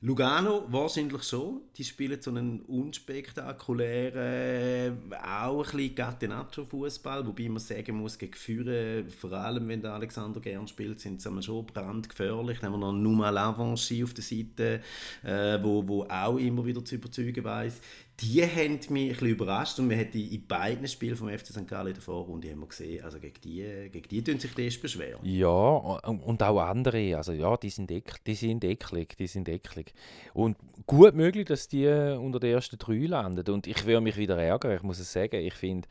[0.02, 1.62] Lugano wahrscheinlich schon.
[1.76, 9.10] Die spielen so einen unspektakulären, auch ein bisschen Catenaccio-Fußball, wobei man sagen muss, gegen Führer,
[9.10, 12.60] vor allem wenn der Alexander gern spielt, sind sie schon brandgefährlich.
[12.60, 14.82] Dann haben wir noch Numa Lavanchi auf der Seite,
[15.24, 17.82] äh, wo, wo auch immer wieder zu überzeugen weiß
[18.22, 21.68] die haben mich ein bisschen überrascht und wir haben in beiden Spielen vom FC St.
[21.68, 24.64] Gallen in der Vorrunde haben wir gesehen, also gegen die, gegen die tun sich die
[24.64, 25.20] erst beschweren.
[25.24, 29.94] Ja, und auch andere, also ja, die sind, eck, die sind eklig, die sind eklig.
[30.34, 34.38] Und gut möglich, dass die unter den ersten drei landen und ich würde mich wieder
[34.38, 35.88] ärgern, ich muss es sagen, ich finde,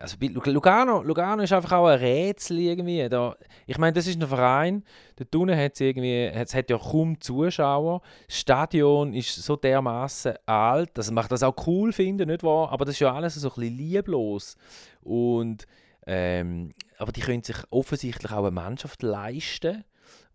[0.00, 3.08] also Lugano, Lugano ist einfach auch ein Rätsel irgendwie.
[3.08, 4.84] Da, ich meine, das ist ein Verein,
[5.16, 8.00] dort unten hat es irgendwie, es hat ja kaum Zuschauer.
[8.26, 12.70] Das Stadion ist so dermaßen alt, dass man das auch cool finden, nicht wahr?
[12.70, 14.56] Aber das ist ja alles so ein bisschen lieblos.
[15.02, 15.66] Und,
[16.06, 19.84] ähm, aber die können sich offensichtlich auch eine Mannschaft leisten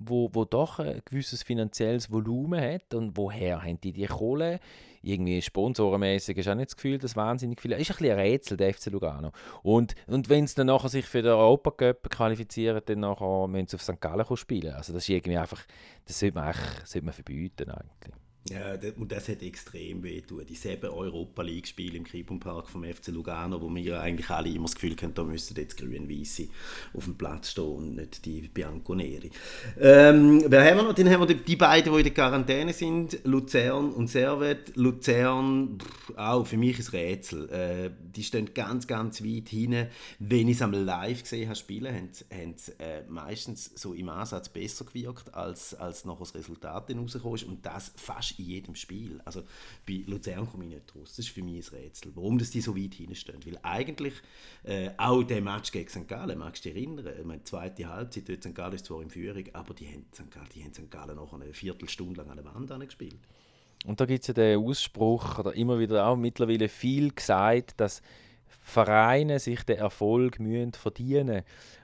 [0.07, 2.93] wo, wo doch ein gewisses finanzielles Volumen hat.
[2.93, 4.59] Und woher haben die die Kohle?
[5.01, 7.71] Irgendwie sponsorenmäßig ist auch nicht das Gefühl, dass wahnsinnig viel.
[7.73, 9.31] Ist ein bisschen ein Rätsel, der FC Lugano.
[9.61, 13.75] Und, und wenn sie dann nachher sich für den Europacup qualifizieren, dann nachher müssen sie
[13.75, 13.99] auf St.
[13.99, 14.73] Gallen spielen.
[14.73, 15.63] Also das ist irgendwie einfach,
[16.05, 16.53] das sollte man,
[16.85, 18.22] sollte man verbieten eigentlich.
[18.49, 20.45] Ja, und das hat extrem wehgetan.
[20.45, 24.75] Die sieben Europa League-Spiele im Kriponpark vom FC Lugano, wo wir eigentlich alle immer das
[24.75, 26.49] Gefühl hatten, da müssten jetzt grün-weiße
[26.93, 29.31] auf dem Platz stehen und nicht die Bianconeri.
[29.79, 30.93] Ähm, wer haben wir noch?
[30.93, 34.75] Dann haben wir die, beiden, die in der Quarantäne sind, Luzern und Servet.
[34.75, 37.49] Luzern, pff, auch für mich ein Rätsel.
[37.49, 39.87] Äh, die stehen ganz, ganz weit hinten.
[40.19, 44.09] Wenn ich es einmal live gesehen habe, spielen, haben, haben sie äh, meistens so im
[44.09, 47.43] Ansatz besser gewirkt, als, als nachher das Resultat rausgekommen ist.
[47.45, 49.21] Und das fast in jedem Spiel.
[49.25, 49.43] Also
[49.87, 51.09] bei Luzern komme ich nicht raus.
[51.09, 53.39] Das ist für mich ein Rätsel, warum das die so weit hinstehen.
[53.45, 54.13] Weil eigentlich
[54.63, 56.07] äh, auch der Match gegen St.
[56.07, 57.07] Gallen, magst du dich erinnern?
[57.19, 58.55] Ich meine, zweite Halbzeit, dort St.
[58.55, 60.29] Gallen ist zwar in Führung, aber die haben St.
[60.31, 60.91] Gallen, die haben St.
[60.91, 63.19] Gallen noch eine Viertelstunde lang an der Wand angespielt.
[63.85, 68.01] Und da gibt es ja den Ausspruch, oder immer wieder auch mittlerweile viel gesagt, dass
[68.47, 71.43] Vereine sich den Erfolg müssen verdienen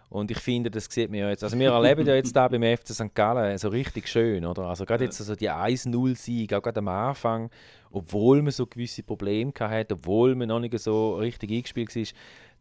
[0.09, 1.43] und ich finde, das sieht man ja jetzt.
[1.43, 3.13] Also wir erleben ja jetzt da beim FC St.
[3.13, 4.63] Gallen so richtig schön, oder?
[4.63, 7.51] Also gerade jetzt also die 1-0-Sieg, auch gerade am Anfang,
[7.91, 12.03] obwohl man so gewisse Probleme hatte, obwohl man noch nicht so richtig eingespielt war,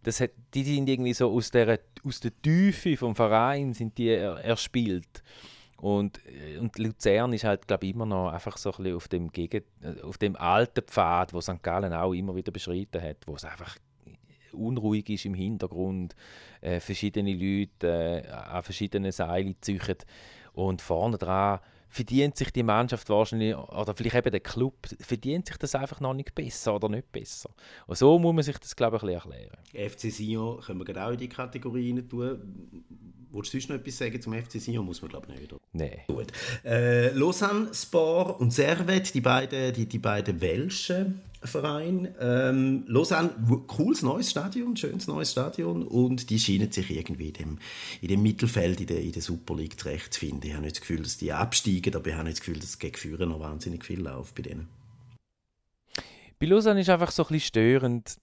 [0.03, 4.11] das hat, die sind irgendwie so aus der, aus der Tiefe vom Verein sind die
[4.11, 5.23] erspielt.
[5.81, 9.09] Und, äh, und Luzern ist halt, glaube ich, immer noch einfach so ein bisschen auf
[9.09, 11.63] dem, Gegen äh, auf dem alten Pfad, wo St.
[11.63, 13.77] Gallen auch immer wieder beschritten hat, wo es einfach
[14.53, 16.15] unruhig ist im Hintergrund,
[16.61, 19.81] äh, verschiedene Leute äh, an verschiedenen Seilen ziehen
[20.53, 25.57] und vorne dran verdient sich die Mannschaft wahrscheinlich, oder vielleicht eben der Club, verdient sich
[25.57, 27.51] das einfach noch nicht besser oder nicht besser.
[27.87, 29.91] Und so muss man sich das, glaube ich, ein bisschen erklären.
[29.91, 32.39] FC Sion können wir gerade auch in die Kategorie rein tun.
[33.31, 34.85] Wolltest du sonst noch etwas sagen zum FC Sion?
[34.85, 35.55] Muss man, glaube ich, nicht.
[35.73, 35.99] Nein.
[36.09, 36.33] Gut.
[36.65, 42.15] Äh, Lausanne, Spar und Servet, die beiden, die, die beiden Welschen Vereine.
[42.21, 43.31] Ähm, Lausanne,
[43.67, 47.59] cooles neues Stadion, schönes neues Stadion und die scheinen sich irgendwie in dem,
[48.01, 50.43] in dem Mittelfeld in der, in der Super League zurechtzufinden.
[50.49, 52.79] Ich habe nicht das Gefühl, dass die absteigen, aber ich habe nicht das Gefühl, dass
[52.79, 54.69] gegen Führer noch wahnsinnig viel läuft bei denen.
[56.39, 58.17] Bei Lausanne ist einfach so ein bisschen störend,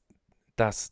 [0.56, 0.91] dass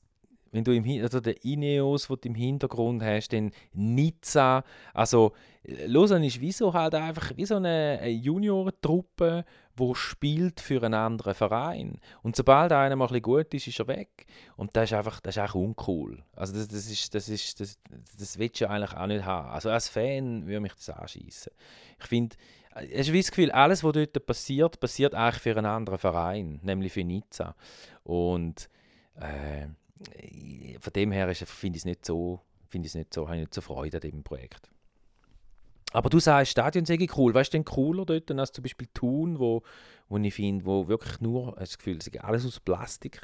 [0.54, 5.34] wenn du im also den Ineos, wo du im Hintergrund hast, den Nizza, also
[5.64, 11.34] Lausanne ist wie so halt einfach wie so eine Juniorentruppe, wo spielt für einen anderen
[11.34, 12.00] Verein.
[12.22, 14.26] Und sobald einer mal ein bisschen gut ist, ist er weg.
[14.56, 16.24] Und das ist einfach, das ist einfach uncool.
[16.36, 17.80] Also das, das ist, das ist, das,
[18.18, 19.50] das willst du eigentlich auch nicht haben.
[19.50, 21.52] Also als Fan würde mich das anschießen.
[22.00, 22.36] Ich finde,
[22.76, 26.60] es ist wie das Gefühl, alles, was dort passiert, passiert eigentlich für einen anderen Verein,
[26.64, 27.56] nämlich für Nizza.
[28.04, 28.70] Und
[29.16, 29.68] äh,
[30.80, 33.54] von dem her finde ich es nicht so, finde ich nicht so, habe ich nicht
[33.54, 34.73] so Freude an diesem Projekt.
[35.94, 37.34] Aber du sagst, Stadion sei cool.
[37.34, 39.62] Weißt du denn cooler dort als zum Beispiel Thun, wo,
[40.14, 42.24] wo ich finde, wo wirklich nur, das Gefühl, es ist.
[42.24, 43.22] Alles aus Plastik.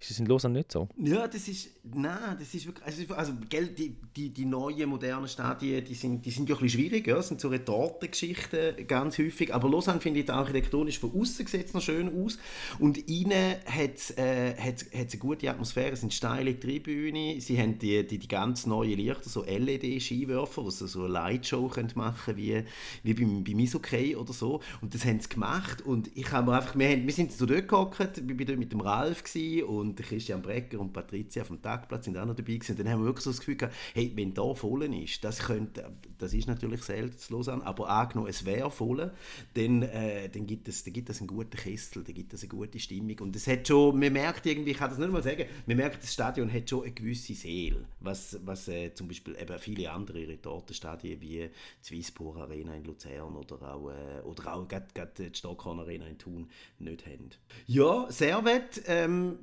[0.00, 0.88] Ist das in Lausanne nicht so?
[0.96, 5.26] Ja, das ist, nein, das ist wirklich, also, also gell, die, die, die neuen, modernen
[5.26, 9.18] Stadien, die sind, die sind ja ein bisschen schwierig, ja, das sind so Retortengeschichten ganz
[9.18, 12.38] häufig, aber Lausanne finde ich architektonisch von außen sieht noch schön aus.
[12.78, 14.54] Und innen hat es äh,
[14.92, 19.28] eine gute Atmosphäre, es sind steile Tribüne, sie haben die, die, die ganz neuen Lichter,
[19.28, 22.64] so LED-Skiwerfer, wo sie so eine Lightshow machen können, wie,
[23.02, 24.60] wie beim, beim Eishockey oder so.
[24.80, 25.82] Und das haben sie gemacht.
[25.82, 28.72] Und ich habe einfach, wir, haben, wir sind so dort gehockt, ich war dort mit
[28.72, 29.22] dem Ralf
[29.66, 32.76] und Christian Brecker und Patricia vom Tagplatz sind auch noch dabei gewesen.
[32.76, 35.90] Dann haben wir wirklich so das Gefühl gehabt, hey, wenn da voll ist, das könnte,
[36.18, 39.12] das ist natürlich selten zu Lausanne, aber angenommen, es wäre voll,
[39.54, 42.48] dann, äh, dann, gibt es, dann gibt es einen guten Kessel, dann gibt es eine
[42.48, 45.44] gute Stimmung und es hat schon, man merkt irgendwie, ich kann das nicht mal sagen,
[45.66, 49.58] man merkt, das Stadion hat schon eine gewisse Seele, was, was äh, zum Beispiel eben
[49.58, 51.50] viele andere Retortenstadien wie die
[51.82, 56.17] Swisspor Arena in Luzern oder auch, äh, oder auch grad, grad die Stockhorn Arena in
[56.18, 57.30] Thun nicht haben.
[57.66, 59.38] Ja, Servet, ähm,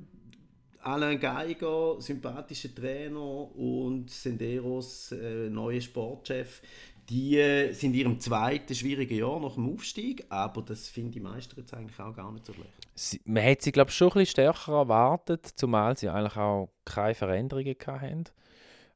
[0.86, 3.20] Alain Geiger, sympathischer Trainer
[3.56, 6.62] und Senderos äh, neuer Sportchef,
[7.08, 11.20] die äh, sind in ihrem zweiten schwierigen Jahr nach dem Aufstieg, aber das finde die
[11.20, 12.70] meistern jetzt eigentlich auch gar nicht so schlecht.
[12.94, 16.70] Sie, man hätte sie glaube ich schon ein bisschen stärker erwartet, zumal sie eigentlich auch
[16.84, 18.24] keine Veränderungen hatten.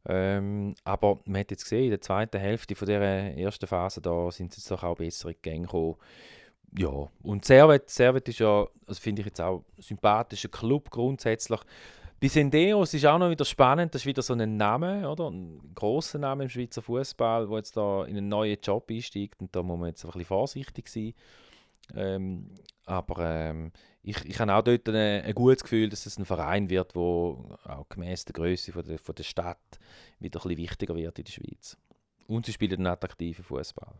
[0.06, 4.30] Ähm, aber man hat jetzt gesehen, in der zweiten Hälfte von der ersten Phase da
[4.30, 5.96] sind sie doch auch bessere Gänge gekommen
[6.76, 11.60] ja, und Servet, Servet ist ja, das finde ich jetzt auch ein sympathischer Club grundsätzlich.
[12.20, 15.30] Bei Sendeos ist auch noch wieder spannend, das ist wieder so ein Name, oder?
[15.30, 19.56] Ein grosser Name im Schweizer Fußball, der jetzt da in einen neuen Job einsteigt und
[19.56, 21.14] da muss man jetzt ein bisschen vorsichtig sein.
[21.94, 22.54] Ähm,
[22.84, 26.70] aber ähm, ich, ich habe auch dort ein, ein, gutes Gefühl, dass es ein Verein
[26.70, 29.78] wird, der auch gemäß der Größe von der, von der Stadt
[30.18, 31.76] wieder ein bisschen wichtiger wird in der Schweiz.
[32.26, 33.94] Und sie spielen einen attraktiven Fußball.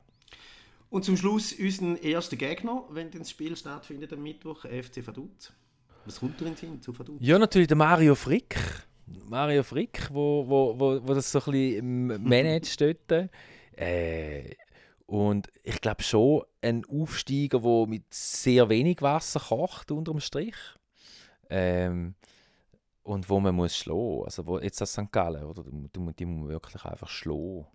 [0.90, 5.53] Und zum Schluss unseren ersten Gegner, wenn das Spiel stattfindet am Mittwoch, FC Vaduz.
[6.05, 7.16] Was kommt drin hin zu Vaduz?
[7.20, 8.57] Ja, natürlich der Mario Frick.
[9.29, 13.31] Mario Frick, wo, wo, wo, wo das so ein bisschen managt dort.
[13.76, 14.57] Äh,
[15.07, 20.57] und ich glaube schon ein Aufsteiger, der mit sehr wenig Wasser kocht, unterm Strich.
[21.48, 22.14] Ähm,
[23.05, 24.24] und wo man muss schlagen.
[24.24, 25.12] Also wo, jetzt das St.
[25.12, 25.62] Gallen, oder?
[25.62, 27.66] Die, die muss man wirklich einfach schlagen.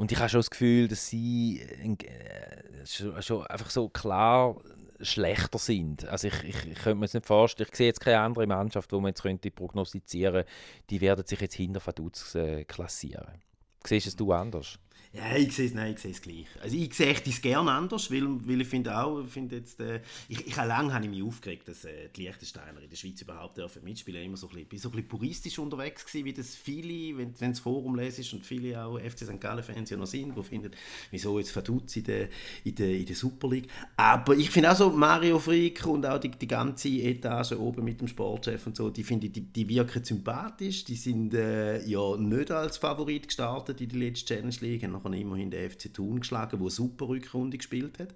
[0.00, 4.56] Und ich habe schon das Gefühl, dass sie äh, schon, schon, einfach so klar
[4.98, 6.08] schlechter sind.
[6.08, 7.68] Also ich, ich, ich könnte mir das nicht vorstellen.
[7.70, 10.50] Ich sehe jetzt keine andere Mannschaft, wo man jetzt könnte prognostizieren könnte,
[10.88, 13.42] die werden sich jetzt hinter Vaduz äh, klassieren.
[13.84, 14.78] Siehst du es anders?
[15.12, 16.46] Ja, ich sehe es, nein, ich sehe es gleich.
[16.62, 20.46] Also ich sehe es gerne anders, weil, weil ich finde auch, finde jetzt, äh, ich,
[20.46, 23.58] ich habe lange habe ich mich aufgeregt, dass äh, die Liechtensteiner in der Schweiz überhaupt
[23.58, 24.22] dürfen mitspielen.
[24.22, 27.32] Immer so ein bisschen, bin so ein bisschen puristisch unterwegs gewesen, wie das viele, wenn
[27.32, 29.40] du das Forum lesest und viele auch FC St.
[29.40, 30.70] Gallen-Fans ja noch sind, die finden,
[31.10, 32.28] wieso jetzt Vaduz in der,
[32.62, 33.68] in, der, in der Super League.
[33.96, 38.00] Aber ich finde auch so Mario Frick und auch die, die ganze Etage oben mit
[38.00, 42.52] dem Sportchef und so, die finde die, die wirken sympathisch, die sind äh, ja nicht
[42.52, 46.70] als Favorit gestartet in die letzte Challenge League, nachher immerhin den FC Thun geschlagen, der
[46.70, 48.14] super Rückrunde gespielt hat.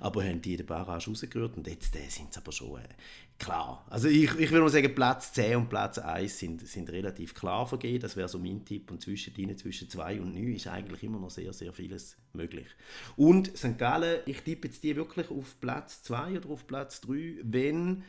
[0.00, 2.88] Aber haben die den Barrage rausgerührt und jetzt äh, sind sie aber schon äh,
[3.38, 3.84] klar.
[3.88, 7.66] Also ich, ich würde mal sagen, Platz 10 und Platz 1 sind, sind relativ klar
[7.66, 8.00] vergeben.
[8.00, 8.90] Das wäre so mein Tipp.
[8.90, 12.68] Und zwischen ihnen, zwischen 2 und 9 ist eigentlich immer noch sehr, sehr vieles möglich.
[13.16, 13.78] Und St.
[13.78, 18.04] Gallen, ich tippe jetzt die wirklich auf Platz 2 oder auf Platz 3, wenn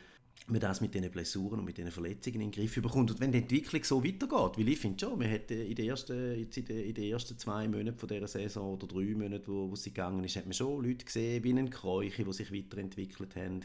[0.50, 3.10] man das mit diesen Blessuren und mit diesen Verletzungen in den Griff bekommt.
[3.10, 6.38] Und wenn die Entwicklung so weitergeht, weil ich finde schon, man hat in den ersten,
[6.38, 9.70] jetzt in den, in den ersten zwei Monaten von dieser Saison oder drei Monaten, wo,
[9.70, 13.36] wo sie gegangen ist, hat man schon Leute gesehen, wie einen Kräuche, die sich weiterentwickelt
[13.36, 13.60] haben,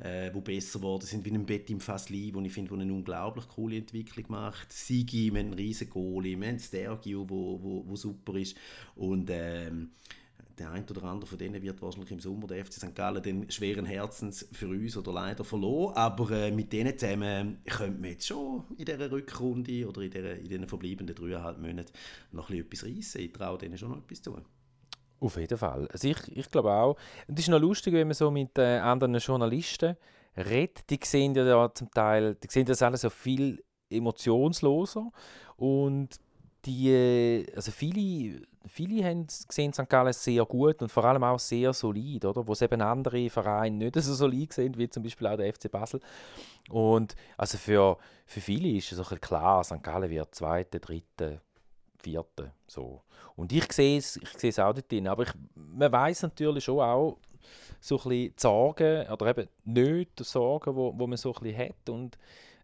[0.00, 3.48] äh, die besser geworden sind, wie ein Bett im Fasli, wo ich finde, eine unglaublich
[3.48, 4.72] coole Entwicklung macht.
[4.72, 8.56] Sigi, wir haben einen riesen Goalie, wir haben Stergio, wo, wo, wo super ist
[8.96, 9.90] und ähm,
[10.58, 12.94] der ein oder andere von denen wird wahrscheinlich im Sommer der FC St.
[12.94, 15.94] Gallen den schweren Herzens für uns oder leider verloren.
[15.96, 20.36] Aber äh, mit denen zusammen könnte man jetzt schon in dieser Rückrunde oder in, dieser,
[20.36, 21.92] in den verbleibenden dreieinhalb Monaten
[22.32, 23.20] noch etwas reissen.
[23.20, 24.36] Ich traue denen schon noch etwas zu.
[25.20, 25.88] Auf jeden Fall.
[25.88, 26.96] Also ich, ich glaube auch.
[27.26, 29.96] Es ist noch lustig, wenn man so mit äh, anderen Journalisten
[30.36, 30.88] redet.
[30.90, 35.10] Die sehen ja zum Teil, die sehen das alles so viel emotionsloser
[35.56, 36.20] und
[36.68, 39.88] die, also viele, viele haben gesehen St.
[39.88, 42.46] Gallen sehr gut und vor allem auch sehr solid, oder?
[42.46, 46.00] Wo eben andere Vereine nicht so solid sind, wie zum Beispiel auch der FC Basel.
[46.70, 49.82] Und also für, für viele ist es auch klar, St.
[49.82, 51.40] Gallen wird Zweite, Dritte,
[51.96, 53.02] Vierte, so.
[53.34, 56.64] Und ich sehe es, ich sehe es auch dort drin, aber ich, man weiß natürlich
[56.64, 57.18] schon auch,
[57.80, 61.88] so ein bisschen Sorgen, oder eben nicht Sorgen, wo, wo man so ein bisschen hat
[61.88, 62.18] und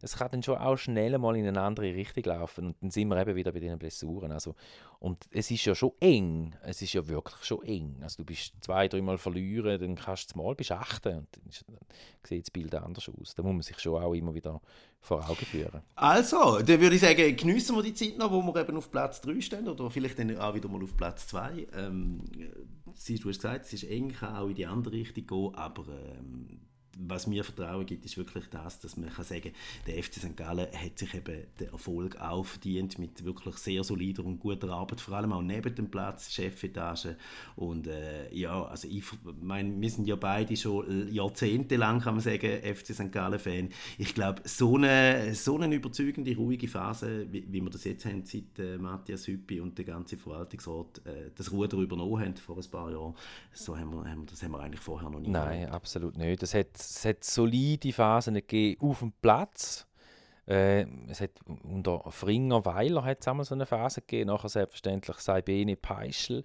[0.04, 3.08] es kann dann schon auch schnell mal in eine andere Richtung laufen und dann sind
[3.08, 4.30] wir eben wieder bei diesen Blessuren.
[4.32, 4.54] Also,
[5.00, 7.96] und es ist ja schon eng, es ist ja wirklich schon eng.
[8.02, 11.64] Also du bist zwei, dreimal verlieren, dann kannst du mal bis achten und dann, ist,
[11.66, 11.78] dann
[12.22, 13.34] sieht das Bild anders aus.
[13.34, 14.60] Da muss man sich schon auch immer wieder
[15.00, 15.82] vor Augen führen.
[15.94, 19.20] Also, dann würde ich sagen, geniessen wir die Zeit noch, wo wir eben auf Platz
[19.22, 21.66] 3 stehen oder vielleicht dann auch wieder mal auf Platz 2.
[21.74, 25.84] Ähm, du hast gesagt, es ist eng, kann auch in die andere Richtung gehen, aber
[25.88, 26.60] ähm,
[26.98, 29.52] was mir Vertrauen gibt, ist wirklich das, dass man kann sagen
[29.86, 30.36] der FC St.
[30.36, 35.00] Gallen hat sich eben den Erfolg auch verdient mit wirklich sehr solider und guter Arbeit,
[35.00, 37.16] vor allem auch neben dem Platz, Chefetage
[37.56, 39.04] und äh, ja, also ich
[39.40, 43.12] meine, wir sind ja beide schon jahrzehntelang, kann man sagen, FC St.
[43.12, 43.70] Gallen-Fan.
[43.98, 48.24] Ich glaube, so eine, so eine überzeugende, ruhige Phase, wie, wie wir das jetzt haben,
[48.24, 52.70] seit äh, Matthias Hüppi und der ganze Verwaltungsrat äh, das Ruder übernommen haben vor ein
[52.70, 53.14] paar Jahren,
[53.52, 55.74] so haben wir, haben das haben wir eigentlich vorher noch nie Nein, gehabt.
[55.74, 56.42] absolut nicht.
[56.42, 59.86] Das hat es hat solide Phasen gegeben auf dem Platz.
[60.46, 61.30] Äh, es hat
[61.62, 66.44] unter Fringer Weiler hat es einmal so eine Phase gegeben, nachher selbstverständlich Saibene Peischel.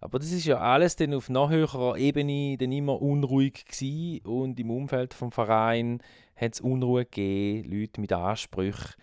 [0.00, 4.60] Aber das ist ja alles dann auf noch höherer Ebene dann immer unruhig gewesen und
[4.60, 6.00] im Umfeld vom Verein
[6.36, 8.94] hat es Unruhe gegeben, Leute mit Ansprüchen,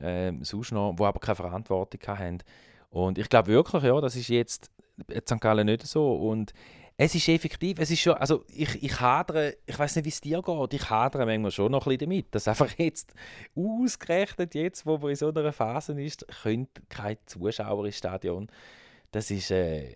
[0.00, 2.38] äh, noch, die aber keine Verantwortung hatten.
[2.90, 4.70] Und ich glaube wirklich, ja, das ist jetzt
[5.08, 5.40] in St.
[5.40, 6.14] Gallen nicht so.
[6.14, 6.52] Und
[7.00, 10.20] es ist effektiv, es ist schon, also ich, ich hadere, ich weiß nicht, wie es
[10.20, 13.14] dir geht, ich hadere manchmal schon noch ein bisschen damit, dass einfach jetzt,
[13.54, 18.48] ausgerechnet jetzt, wo man in so einer Phase ist, können keine Zuschauer ins Stadion.
[19.12, 19.94] Das ist, äh,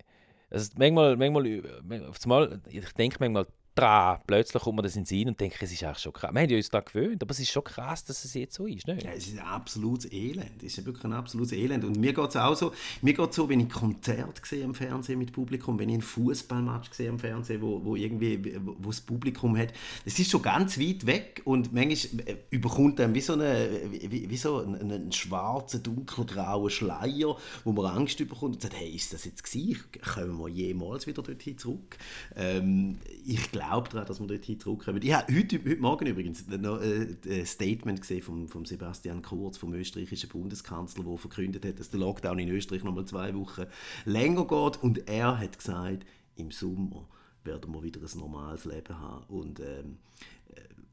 [0.49, 4.19] also manchmal, manchmal, manchmal, ich denke manchmal, dran.
[4.27, 6.31] Plötzlich kommt man das in den Sinn und denkt, es ist eigentlich schon krass.
[6.33, 8.87] Wir haben uns da gewöhnt, aber es ist schon krass, dass es jetzt so ist.
[8.87, 9.03] Nicht?
[9.03, 10.63] Ja, es ist ein absolutes Elend.
[10.63, 11.85] Es ist wirklich ein absolutes Elend.
[11.85, 15.19] Und mir geht es auch so, mir geht so, wenn ich Konzert sehe am Fernsehen
[15.19, 19.57] mit Publikum, wenn ich einen Fußballmatch sehe am Fernsehen, wo, wo irgendwie wo das Publikum
[19.57, 19.73] hat,
[20.05, 24.29] es ist schon ganz weit weg und manchmal äh, überkommt einem wie so, eine, wie,
[24.29, 29.13] wie so einen, einen schwarzen, dunkelgrauen Schleier, wo man Angst überkommt und sagt, hey, ist
[29.13, 29.83] das jetzt gewesen?
[30.15, 31.97] Kommen wir jemals wieder dorthin zurück?
[32.37, 35.01] Ähm, ich glaube, glaube daran, dass wir dorthin zurückkommen.
[35.03, 39.59] Ich habe heute, heute Morgen übrigens noch äh, ein Statement gesehen von, von Sebastian Kurz,
[39.59, 43.67] vom österreichischen Bundeskanzler, der verkündet hat, dass der Lockdown in Österreich noch mal zwei Wochen
[44.05, 44.83] länger geht.
[44.83, 46.05] Und er hat gesagt,
[46.37, 47.07] im Sommer
[47.45, 49.25] werden wir wieder ein normales Leben haben.
[49.29, 49.99] Und ähm,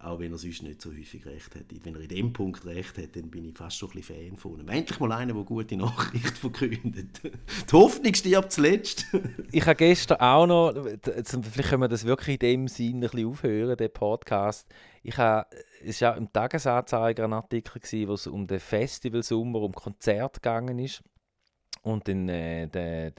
[0.02, 1.66] auch wenn er sonst nicht so häufig recht hat.
[1.84, 4.38] Wenn er in dem Punkt recht hat, dann bin ich fast schon ein bisschen Fan
[4.38, 4.70] von ihm.
[4.70, 7.22] Endlich mal einer, der gute Nachricht verkündet.
[7.24, 9.08] Die Hoffnung stirbt zuletzt.
[9.52, 13.28] ich habe gestern auch noch, vielleicht können wir das wirklich in dem Sinn ein bisschen
[13.28, 14.70] aufhören, den Podcast.
[15.04, 15.48] Ich habe,
[15.84, 20.80] es war ja im Tagesanzeiger ein Artikel, wo es um den Festivalsommer, um Konzert gegangen
[20.80, 21.04] ist.
[21.82, 23.12] Und dann, äh, der,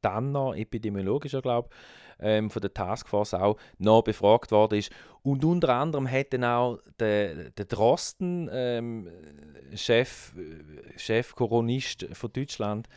[0.00, 1.70] Tanner, epidemiologischer glaube
[2.20, 4.90] ähm, von der Taskforce auch noch befragt worden ist.
[5.22, 9.08] Und unter anderem hat dann auch der, der Drosten, ähm,
[9.74, 10.32] Chef,
[10.96, 12.88] Chef Koronist von Deutschland,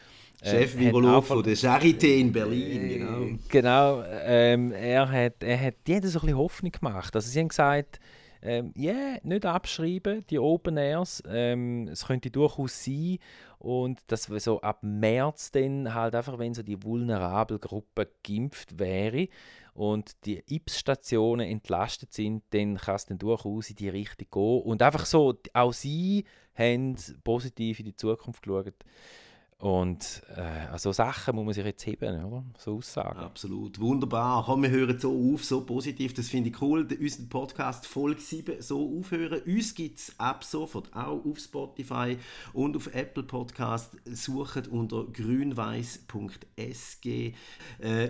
[0.42, 3.40] äh, Chef-Virolog von der Charité in Berlin, äh, genau.
[3.50, 7.16] Genau, ähm, er, hat, er hat die so ein bisschen Hoffnung gemacht.
[7.16, 8.00] Also sie haben gesagt,
[8.42, 11.22] ähm, yeah, nicht abschreiben, die Open Airs.
[11.28, 13.20] Ähm, es könnte durchaus sein.
[13.60, 18.80] Und dass wir so ab März dann halt einfach, wenn so die vulnerable Gruppe geimpft
[18.80, 19.28] wäre
[19.76, 24.62] und die IPS-Stationen entlastet sind, dann kann es dann durchaus in die Richtung gehen.
[24.64, 26.26] Und einfach so, auch sie
[26.56, 28.74] haben positiv in die Zukunft geschaut.
[29.62, 32.44] Und äh, so Sachen muss man sich jetzt heben, oder?
[32.58, 33.20] So Aussagen.
[33.20, 33.80] Absolut.
[33.80, 34.44] Wunderbar.
[34.44, 36.16] Komm, wir hören so auf, so positiv.
[36.16, 36.88] Das finde ich cool.
[37.00, 39.40] Unser Podcast Folge 7 so aufhören.
[39.46, 42.18] Uns gibt es ab sofort auch auf Spotify
[42.54, 43.98] und auf Apple Podcast.
[44.06, 47.06] Sucht unter grünweiss.sg.
[47.06, 47.34] Äh,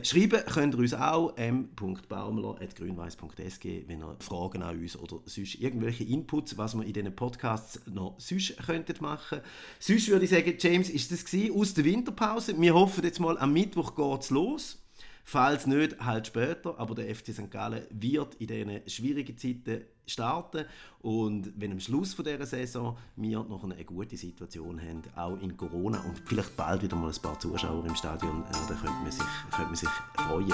[0.06, 6.58] schreiben könnt ihr uns auch m.baumler.grünweiss.sg, wenn ihr Fragen an uns oder sonst irgendwelche Inputs,
[6.58, 9.41] was wir in diesen Podcasts noch sonst könntet machen.
[9.80, 11.40] Sonst würde ich sagen, James, ist das gewesen?
[11.49, 12.59] Aus der Winterpause.
[12.59, 14.77] Wir hoffen jetzt mal, am Mittwoch geht es los.
[15.23, 16.77] Falls nicht, halt später.
[16.77, 17.49] Aber der FC St.
[17.49, 20.65] Gallen wird in diesen schwierigen Zeiten starten.
[20.99, 25.55] Und wenn am Schluss von dieser Saison wir noch eine gute Situation haben, auch in
[25.55, 29.11] Corona und vielleicht bald wieder mal ein paar Zuschauer im Stadion, äh, dann könnte man
[29.11, 30.53] sich, könnte man sich freuen.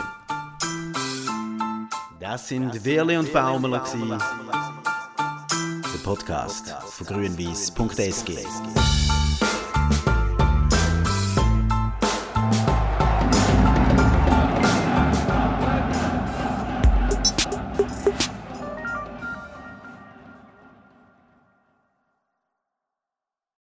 [2.20, 3.84] Das sind Werle und Baumler,
[5.94, 9.07] der Podcast von grünwies.sg.